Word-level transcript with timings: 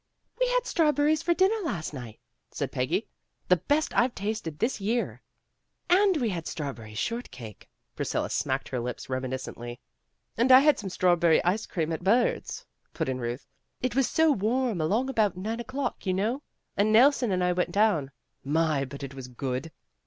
"We 0.39 0.47
had 0.47 0.65
strawberries 0.65 1.21
for 1.21 1.35
dinner 1.35 1.63
last 1.63 1.93
night," 1.93 2.19
said 2.49 2.71
Peggy, 2.71 3.07
"the 3.49 3.57
best 3.57 3.95
I've 3.95 4.15
tasted 4.15 4.57
this 4.57 4.81
year." 4.81 5.21
"And 5.91 6.17
we 6.17 6.29
had 6.29 6.47
strawberry 6.47 6.95
short 6.95 7.29
cake." 7.29 7.69
Pris 7.95 8.09
cilla 8.11 8.31
smacked 8.31 8.69
her 8.69 8.79
lips 8.79 9.11
reminiscently. 9.11 9.79
"And 10.37 10.51
I 10.51 10.61
had 10.61 10.79
some 10.79 10.89
strawberry 10.89 11.43
ice 11.43 11.67
cream 11.67 11.91
at 11.91 12.03
Birds'," 12.03 12.65
put 12.95 13.09
in 13.09 13.19
Ruth. 13.19 13.45
"It 13.79 13.95
was 13.95 14.09
so 14.09 14.31
warm 14.31 14.81
along 14.81 15.07
about 15.07 15.37
nine 15.37 15.59
o'clock, 15.59 16.07
you 16.07 16.15
know, 16.15 16.41
and 16.75 16.91
Nelson 16.91 17.31
and 17.31 17.43
I 17.43 17.53
went 17.53 17.71
down. 17.71 18.09
My, 18.43 18.85
but 18.85 19.03
it 19.03 19.13
was 19.13 19.27
good!" 19.27 19.71